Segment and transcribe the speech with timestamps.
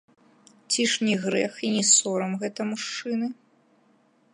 [0.71, 3.27] Ці ж не грэх і не сорам гэта, мужчыны?